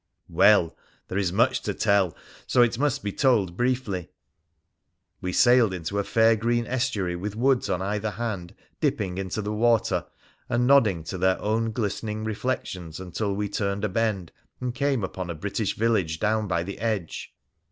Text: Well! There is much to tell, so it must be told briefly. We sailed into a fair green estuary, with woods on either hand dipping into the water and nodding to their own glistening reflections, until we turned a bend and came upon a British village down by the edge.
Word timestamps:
Well! 0.29 0.75
There 1.09 1.17
is 1.19 1.31
much 1.31 1.61
to 1.61 1.75
tell, 1.75 2.15
so 2.47 2.63
it 2.63 2.79
must 2.79 3.03
be 3.03 3.11
told 3.11 3.55
briefly. 3.55 4.09
We 5.21 5.31
sailed 5.31 5.75
into 5.75 5.99
a 5.99 6.03
fair 6.03 6.35
green 6.35 6.65
estuary, 6.65 7.15
with 7.15 7.35
woods 7.35 7.69
on 7.69 7.83
either 7.83 8.09
hand 8.09 8.55
dipping 8.79 9.19
into 9.19 9.43
the 9.43 9.53
water 9.53 10.07
and 10.49 10.65
nodding 10.65 11.03
to 11.03 11.19
their 11.19 11.39
own 11.39 11.71
glistening 11.71 12.23
reflections, 12.23 12.99
until 12.99 13.35
we 13.35 13.47
turned 13.47 13.83
a 13.85 13.89
bend 13.89 14.31
and 14.59 14.73
came 14.73 15.03
upon 15.03 15.29
a 15.29 15.35
British 15.35 15.75
village 15.77 16.19
down 16.19 16.47
by 16.47 16.63
the 16.63 16.79
edge. 16.79 17.35